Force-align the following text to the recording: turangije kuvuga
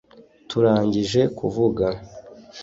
turangije 0.49 1.21
kuvuga 1.37 1.85